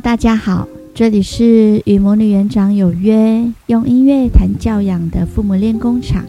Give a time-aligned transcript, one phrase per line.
[0.00, 6.24] 大家好，这里是与魔女园长有约，用音乐谈教养的父母练功场。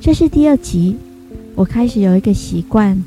[0.00, 0.96] 这是第二集。
[1.54, 3.00] 我开始有一个习惯，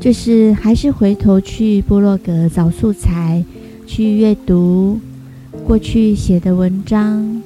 [0.00, 3.44] 就是还是回头去部落格找素材，
[3.86, 4.98] 去阅读
[5.66, 7.42] 过去写的文章。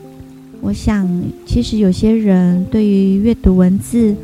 [0.60, 1.08] 我想，
[1.44, 4.14] 其实有些人对于阅读文字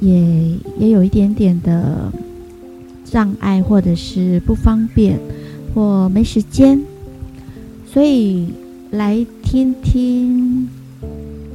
[0.00, 2.12] 也也有一点点的
[3.04, 5.18] 障碍，或者是不方便，
[5.74, 6.78] 或没时间，
[7.98, 8.46] 所以
[8.92, 10.68] 来听听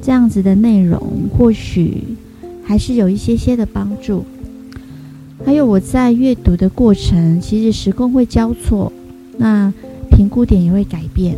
[0.02, 0.99] 这样子的内容，
[1.38, 2.03] 或许
[2.66, 4.25] 还是有一些些的帮助。
[5.45, 8.91] 还有我在阅读的过程，其实时空会交错，
[9.38, 9.73] 那
[10.11, 11.38] 评估点也会改变。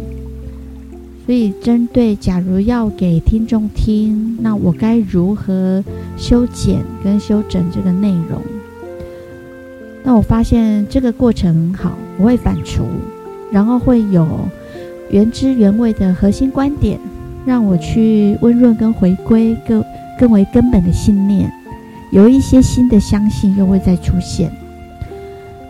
[1.28, 5.84] 所以，针对假如要给听众听，那我该如何
[6.18, 8.42] 修剪跟修整这个内容？
[10.04, 12.82] 那我发现这个过程很好，我会反刍，
[13.52, 14.28] 然后会有
[15.10, 17.00] 原汁原味的核心观点，
[17.46, 19.84] 让我去温润跟回归更
[20.20, 21.52] 更为根本的信念，
[22.12, 24.52] 有一些新的相信又会再出现，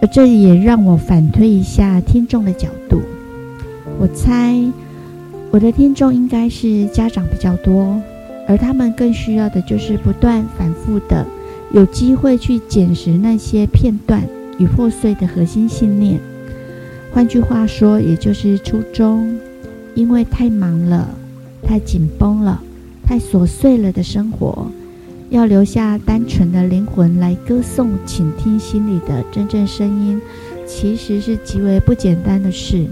[0.01, 3.01] 而这也让我反推一下听众的角度，
[3.99, 4.55] 我猜。
[5.51, 8.01] 我的听众应该是家长比较多，
[8.45, 11.25] 而他们更需要的就是不断反复的
[11.71, 14.21] 有机会去捡拾那些片段
[14.57, 16.19] 与破碎的核心信念。
[17.15, 19.39] 换句话说，也就是初衷，
[19.93, 21.07] 因为太忙了、
[21.63, 22.61] 太紧绷了、
[23.07, 24.69] 太琐碎了的生活，
[25.29, 30.21] 要留下单纯的灵魂来歌颂、倾听心里的真正声音，
[30.67, 32.85] 其实是极为不简单的事。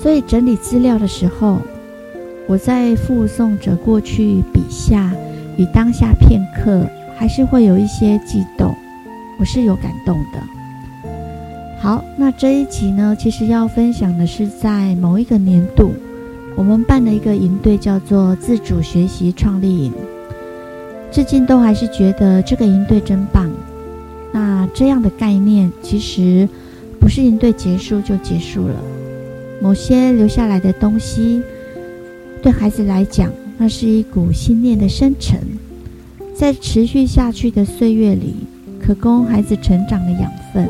[0.00, 1.58] 所以整理资料的时候，
[2.46, 5.12] 我在复诵着过去笔下
[5.56, 8.72] 与当下片刻，还是会有一些悸动，
[9.40, 10.55] 我是有感动的。
[11.78, 15.92] 好，那这一集呢，其实要分享的是在某一个年度，
[16.56, 19.92] 我们办了一个营队，叫做自主学习创立营，
[21.12, 23.48] 至今都还是觉得这个营队真棒。
[24.32, 26.48] 那这样的概念，其实
[26.98, 28.74] 不是营队结束就结束了。
[29.60, 31.42] 某些留下来的东西，
[32.42, 35.38] 对孩子来讲，那是一股信念的生成，
[36.34, 38.34] 在持续下去的岁月里，
[38.82, 40.68] 可供孩子成长的养分，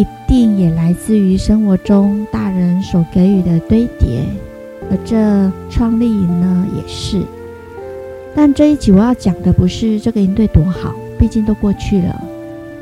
[0.00, 4.24] 一定也来自于生活中大人所给予的堆叠。
[4.90, 7.20] 而这创立营呢，也是。
[8.34, 12.24] 但这一集我要讲的不是这个营队多好，毕竟都过去了。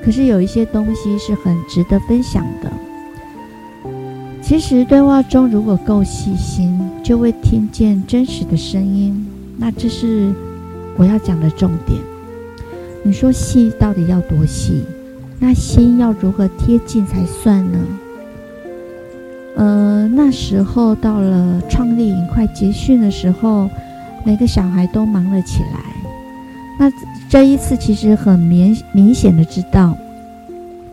[0.04, 2.70] 可是有一些东西是很值得分享的。
[4.40, 9.26] 其实对话中，如果够细心，就会听见真实的声音。
[9.56, 10.32] 那这是
[10.96, 11.98] 我要讲的重点。
[13.02, 14.84] 你说细到底要多细？
[15.38, 17.78] 那心要如何贴近才算呢？
[19.56, 23.68] 呃，那时候到了创立营快结训的时候，
[24.24, 25.80] 每个小孩都忙了起来。
[26.78, 26.92] 那
[27.28, 29.96] 这一次其实很明明显的知道，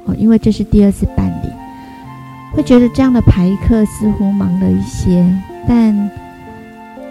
[0.06, 1.50] 哦，因为这是第二次办理。
[2.54, 5.26] 会觉得这样的排课似乎忙了一些，
[5.68, 6.10] 但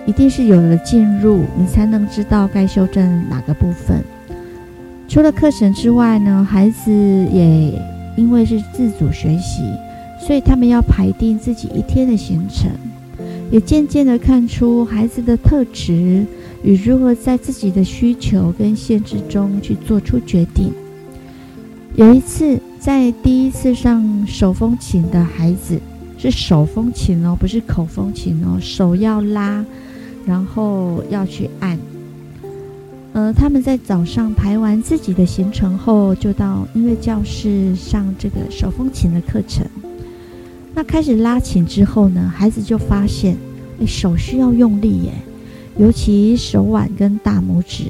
[0.06, 4.02] 一定是有了进入，你才能知道该修正哪个部分。
[5.14, 6.90] 除了课程之外呢，孩子
[7.32, 7.72] 也
[8.16, 9.62] 因为是自主学习，
[10.18, 12.68] 所以他们要排定自己一天的行程，
[13.48, 16.26] 也渐渐地看出孩子的特质
[16.64, 20.72] 与如何在自己的需求跟限制中去做出决定。
[21.94, 25.78] 有一次，在第一次上手风琴的孩子
[26.18, 29.64] 是手风琴哦，不是口风琴哦，手要拉，
[30.26, 31.78] 然后要去按。
[33.14, 39.64] 呃，他们在早上排完自己的行程后，就到音乐教室上这个手风琴的课程。
[40.74, 43.36] 那开始拉琴之后呢，孩子就发现，
[43.78, 45.12] 诶，手需要用力耶，
[45.76, 47.84] 尤其手腕跟大拇指。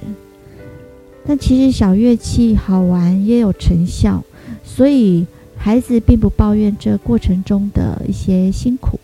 [1.26, 4.22] 但其实小乐器好玩也有成效，
[4.62, 9.00] 所以孩子并不抱怨这过程中的一些辛苦。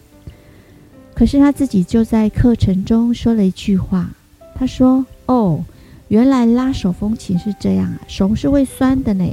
[1.14, 4.10] 可是他自己就在课程中说了一句话，
[4.54, 5.64] 他说：“哦，
[6.10, 9.24] 原来拉手风琴是这样啊，手是会酸的呢。”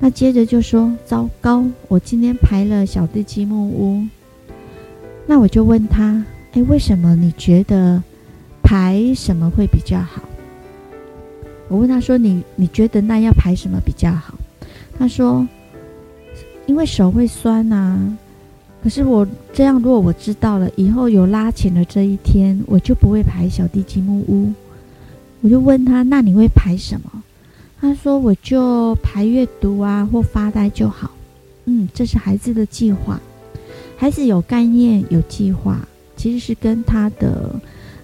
[0.00, 4.02] 那接着就说：“糟糕，我今天排了小弟积木屋。”
[5.28, 8.02] 那我就问他：“诶，为什么你觉得
[8.62, 10.22] 排什么会比较好？”
[11.68, 14.38] 我问他说：“你你觉得那要排什么比较好？”
[14.98, 15.46] 他说
[16.64, 18.16] ：“因为手会酸呐。
[18.82, 24.50] 可是我这样，如果我知道了以后有拉琴的这一天，我就不会排小弟积木屋。”
[25.40, 27.22] 我就问他：“那你会排什么？”
[27.80, 31.10] 他说：“我就排阅读啊，或发呆就好。”
[31.64, 33.20] 嗯，这是孩子的计划。
[33.96, 35.78] 孩子有概念、有计划，
[36.16, 37.54] 其实是跟他的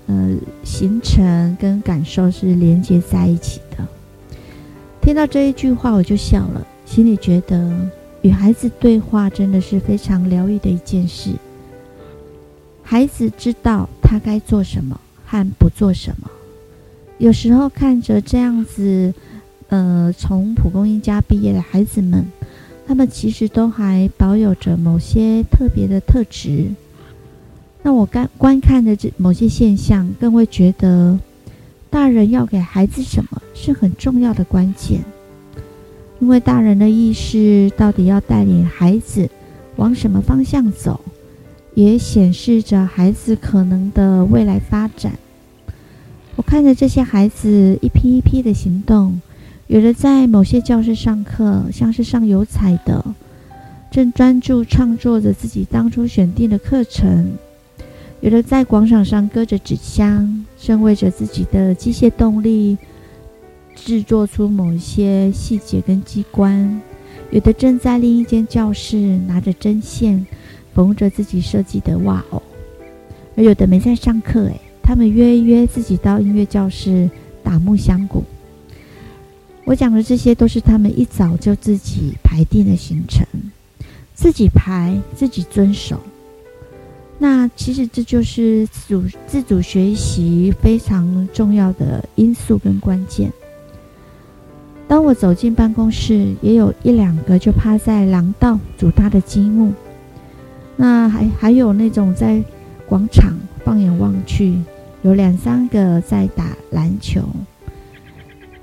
[0.06, 3.86] 呃行程跟感受是连接在一起的。
[5.00, 7.74] 听到这一句话，我就笑了，心里觉得
[8.22, 11.30] 与孩子对话真的是非常疗愈的一件事。
[12.82, 16.30] 孩子知道他该做什么和不做什么。
[17.18, 19.12] 有时候看着这样子，
[19.68, 22.24] 呃，从蒲公英家毕业的孩子们，
[22.86, 26.66] 他们其实都还保有着某些特别的特质。
[27.82, 31.18] 那我观观看的这某些现象，更会觉得，
[31.88, 35.00] 大人要给孩子什么是很重要的关键。
[36.20, 39.28] 因为大人的意识到底要带领孩子
[39.76, 41.00] 往什么方向走，
[41.74, 45.12] 也显示着孩子可能的未来发展。
[46.46, 49.20] 看着这些孩子一批一批的行动，
[49.66, 53.04] 有的在某些教室上课，像是上油彩的，
[53.90, 57.26] 正专注创作着自己当初选定的课程；
[58.20, 62.78] 有的在广场上搁着纸箱，正为着自己的机械动力
[63.74, 66.80] 制作出某一些细节跟机关；
[67.32, 70.24] 有的正在另一间教室拿着针线
[70.72, 72.40] 缝着自己设计的袜偶，
[73.36, 74.60] 而有的没在上课，诶。
[74.86, 77.10] 他们约一约自己到音乐教室
[77.42, 78.22] 打木箱鼓。
[79.64, 83.26] 我讲的这些都是他们一早就自己排定的行程，
[84.14, 86.00] 自己排，自己遵守。
[87.18, 93.32] 那其实这就是自主自主学习非常重要的因素跟关键。
[94.86, 99.72] 当我走进办公室，也有一两个就趴在廊道煮他的积木。
[100.76, 102.40] 那还还有那种在
[102.86, 104.54] 广场放眼望去。
[105.06, 107.22] 有两三个在打篮球，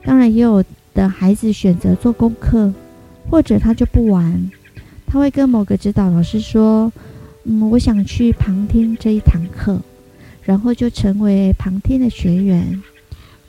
[0.04, 0.62] 当然也有
[0.94, 2.74] 的孩子选择做功课，
[3.30, 4.51] 或者他就不玩，
[5.07, 6.92] 他会跟某个指导老师说
[7.48, 9.80] ：“嗯，我想去旁听这一堂课。”
[10.44, 12.84] 然后就成为旁听的学员。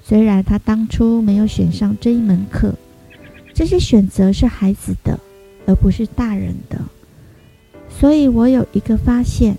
[0.05, 2.73] 虽然他当初没有选上这一门课，
[3.53, 5.19] 这些选择是孩子的，
[5.67, 6.81] 而不是大人的。
[7.89, 9.59] 所以我有一个发现。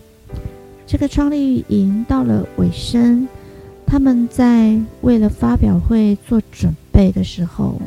[0.87, 3.27] 这个创立营到了尾声，
[3.85, 7.81] 他们在为了发表会做准备的时候，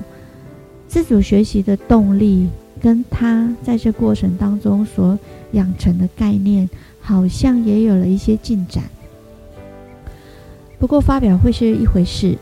[0.88, 2.48] 自主学习的动力
[2.80, 5.18] 跟他在这过程当中所
[5.52, 6.68] 养成的概念，
[7.00, 8.84] 好像也有了一些进展。
[10.78, 12.36] 不过发表会是一回事，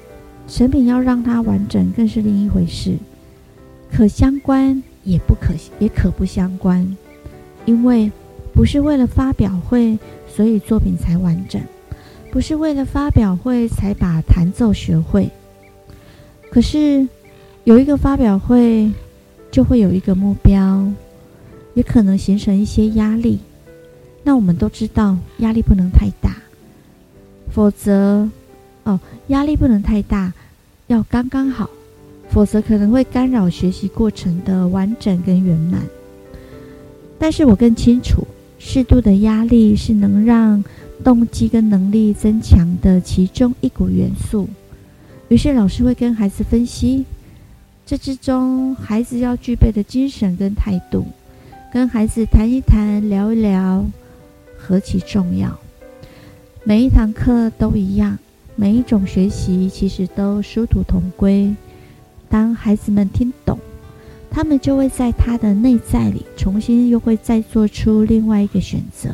[0.49, 2.95] 成品要让它完整更是另一回事。
[3.91, 6.97] 可相关也不可，也可不相关，
[7.65, 8.11] 因为
[8.57, 9.97] 不是为了发表会。
[10.29, 11.59] 所以作品才完整，
[12.31, 15.31] 不是为了发表会才把弹奏学会。
[16.51, 17.09] 可是
[17.65, 18.93] 有一个发表会，
[19.51, 20.87] 就会有一个目标，
[21.73, 23.39] 也可能形成一些压力。
[24.23, 26.37] 那我们都知道，压力不能太大，
[27.51, 28.29] 否则，
[28.83, 30.35] 哦，压力不能太大，
[30.89, 31.71] 要刚刚好，
[32.29, 35.81] 否则可能会干扰学习过程的完整跟圆满。
[37.19, 38.23] 但是我更清楚。
[38.59, 40.65] 适度的压力是能让
[41.05, 44.49] 动机跟能力增强的其中一股元素。
[45.29, 47.05] 于是老师会跟孩子分析
[47.85, 51.07] 这之中孩子要具备的精神跟态度，
[51.73, 53.85] 跟孩子谈一谈、聊一聊，
[54.57, 55.57] 何其重要。
[56.65, 58.19] 每一堂课都一样，
[58.57, 61.55] 每一种学习其实都殊途同归。
[62.29, 63.57] 当孩子们听懂。
[64.31, 69.09] 他们就会在他的内在里重新又会再做出另外一个选择，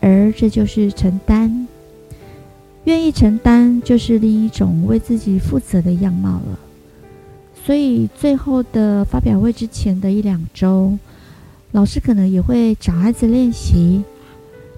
[0.00, 1.66] 而这就是承担。
[2.84, 6.58] 愿意承担，就是另一种为自己负责的样貌了。
[7.64, 10.98] 所以最后的发表会之前的一两周，
[11.70, 14.02] 老师可能也会找孩子练习。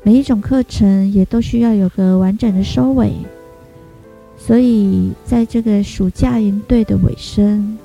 [0.02, 3.14] 每一种课程也都需要有个完整的收尾。
[4.37, 7.78] 所以在这个暑假营队的尾声。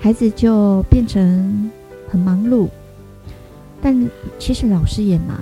[0.00, 1.70] 孩子就变成
[2.08, 2.68] 很忙碌，
[3.82, 5.40] 但其实老师也忙。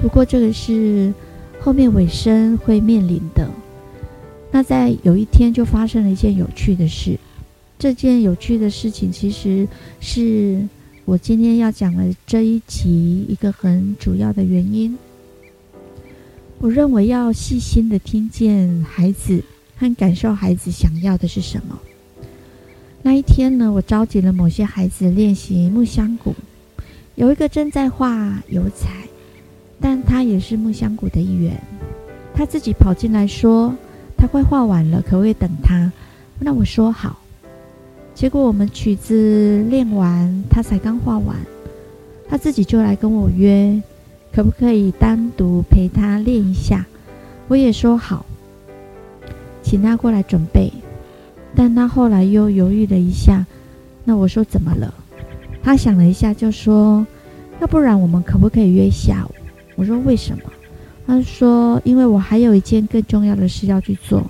[0.00, 1.12] 不过这个是
[1.60, 3.48] 后面尾声会面临的。
[4.50, 7.18] 那在有一天就发生了一件有趣的事，
[7.78, 9.66] 这件有趣的事情其实
[10.00, 10.66] 是
[11.04, 14.96] 我今天要讲的这一集一个很主要的原因。
[16.60, 19.42] 我认为要细心的听见孩子
[19.76, 21.78] 和感受孩子想要的是什么。
[23.08, 26.34] 那一天呢，我召集了某些孩子练习木香鼓，
[27.14, 28.90] 有一个正在画油彩，
[29.80, 31.58] 但他也是木香鼓的一员。
[32.34, 33.74] 他自己跑进来说
[34.14, 35.90] ：“他快画完了，可不可以等他？”
[36.38, 37.18] 那我说好。
[38.14, 41.34] 结果我们曲子练完，他才刚画完。
[42.28, 43.82] 他自己就来跟我约，
[44.30, 46.84] 可不可以单独陪他练一下？
[47.48, 48.26] 我也说好，
[49.62, 50.70] 请他过来准备。
[51.58, 53.44] 但他后来又犹豫了一下，
[54.04, 54.94] 那我说怎么了？
[55.60, 57.04] 他想了一下，就说
[57.60, 59.34] ：“要不然我们可不可以约下午？”
[59.74, 60.44] 我说：“为什么？”
[61.04, 64.24] 他说：“因为我还有一件更重要的事要去做。”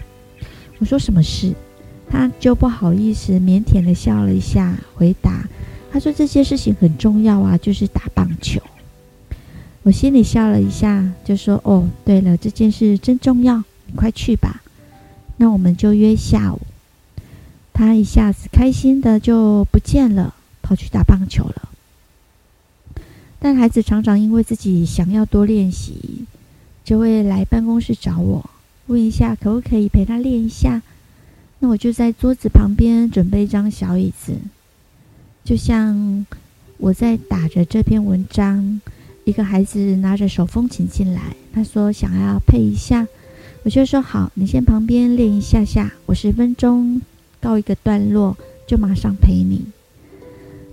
[0.80, 1.52] 我说：“什么事？”
[2.08, 5.46] 他就不好意思，腼腆的笑了一下，回答
[5.92, 8.58] ：“他说这件事情很重要啊，就是打棒球。”
[9.84, 14.62] 我心里笑了一下，就说：“哦，对了，这件事真重要，你快去吧。
[15.36, 16.58] 那我们就约下午。”
[17.78, 21.68] 他一下子开心的就不见了，跑去打棒球了。
[23.38, 26.24] 但孩子常常因为自己想要多练习，
[26.84, 28.50] 就会来办公室找我，
[28.88, 30.82] 问一下可不可以陪他练一下。
[31.60, 34.32] 那我就在桌子旁边准备一张小椅子，
[35.44, 36.26] 就像
[36.78, 38.80] 我在打着这篇文章。
[39.24, 43.06] 一个孩子拿着手风琴进来，他说想要配一下，
[43.62, 47.00] 我就说好，你先旁边练一下下，我十分钟
[47.40, 49.64] 告一个段落，就马上陪你。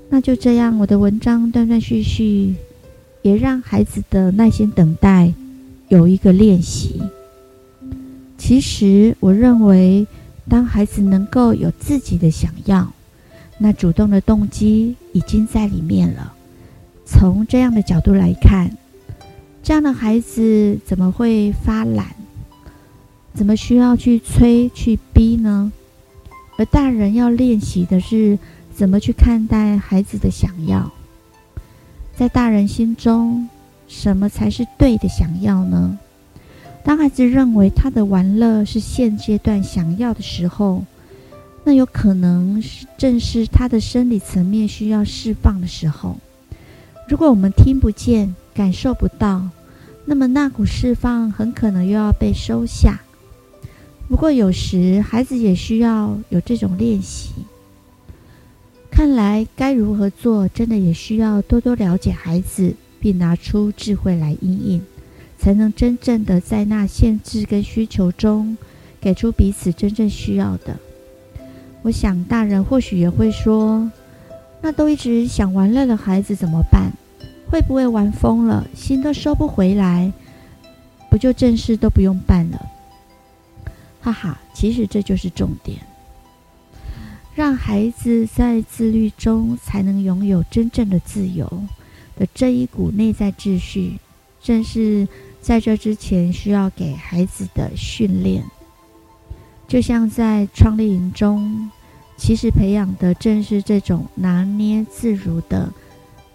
[0.10, 2.56] 那就这样，我的文章断断续续，
[3.22, 5.34] 也让孩子的耐心等待
[5.90, 7.02] 有一个练习。
[8.38, 10.06] 其实，我认为，
[10.48, 12.94] 当孩子能够有自己的想要，
[13.58, 16.34] 那主动的动机已经在里面了。
[17.06, 18.70] 从这样的角度来看，
[19.64, 22.16] 这样的孩子怎么会发懒？
[23.34, 25.72] 怎么需要去催、去逼呢？
[26.58, 28.38] 而大人要练习的是
[28.74, 30.92] 怎么去看待孩子的想要。
[32.16, 33.50] 在大人心中，
[33.88, 35.98] 什么才是对的想要呢？
[36.84, 40.86] 当孩子认为他的玩乐是现阶段想要的时候，
[41.64, 46.16] 那有可能是正是他的生理层面需要释放的时候。
[47.10, 49.50] 如果我们听不见、感受不到，
[50.06, 53.00] 那么那股释放很可能又要被收下。
[54.08, 57.32] 不过有时孩子也需要有这种练习。
[58.92, 64.82] 看来该如何做，真的也需要多多了解孩子，并拿出智慧来应应，
[65.38, 68.58] 才能真正的在那限制跟需求中，
[69.02, 70.78] 给出彼此真正需要的。
[71.82, 73.92] 我想大人或许也会说。
[74.62, 76.92] 那都一直想玩乐的孩子怎么办？
[77.48, 80.12] 会不会玩疯了，心都收不回来？
[81.12, 82.66] 不就正事都不用办了？
[84.06, 85.80] 哈哈，其实这就是重点，
[87.34, 91.46] 让孩子在自律中才能拥有真正的自由
[92.16, 94.00] 的这一股内在秩序，
[94.42, 95.08] 正是
[95.42, 98.44] 在这之前需要给孩子的训练。
[99.68, 101.72] 就像在创立营中。
[102.18, 105.70] 其实培养的正是这种拿捏自如的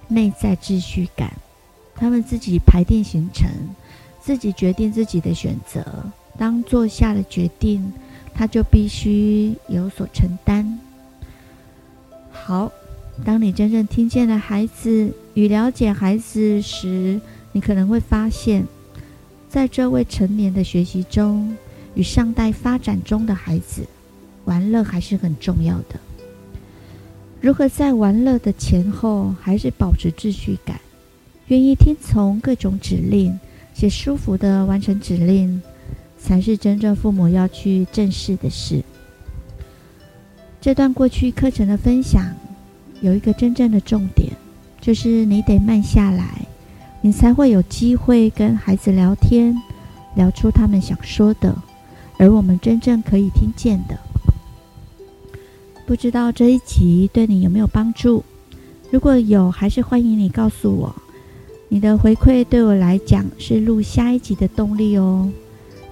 [0.08, 1.32] 内在秩序感。
[1.94, 3.48] 他们自己排定行程，
[4.20, 6.04] 自己决定自己的选择。
[6.40, 7.92] 当做下了决定，
[8.32, 10.78] 他就必须有所承担。
[12.32, 12.72] 好，
[13.22, 17.20] 当你真正听见了孩子与了解孩子时，
[17.52, 18.64] 你可能会发现，
[19.50, 21.54] 在这未成年的学习中
[21.94, 23.84] 与尚待发展中的孩子。
[24.46, 26.00] 玩乐还是很重要的。
[27.42, 30.80] 如何在玩乐的前后还是保持秩序感，
[31.48, 33.38] 愿意听从各种指令，
[33.74, 35.60] 且舒服的完成指令，
[36.22, 38.82] 才是真正父母要去正视的事。
[40.60, 42.32] 这段过去课程的分享
[43.00, 44.30] 有一个真正的重点，
[44.80, 46.46] 就是你得慢下来，
[47.00, 49.56] 你才会有机会跟孩子聊天，
[50.14, 51.56] 聊出他们想说的，
[52.18, 53.98] 而我们真正可以听见的。
[55.86, 58.22] 不知道这一集对你有没有帮助？
[58.90, 60.94] 如果有，还是欢迎你告诉我。
[61.68, 65.30] 你的回馈对我来讲是录下一集的动力哦。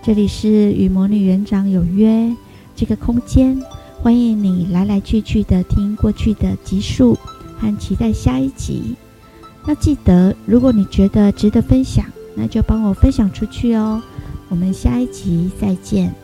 [0.03, 2.35] 这里是与魔女园长有约
[2.75, 3.61] 这个空间，
[4.01, 7.19] 欢迎你来来去去的听过去的集数，
[7.59, 8.95] 和期待下一集。
[9.67, 14.01] 要记得，如果你觉得值得分享，那就帮我分享出去哦。
[14.49, 16.15] 我们下一集再见。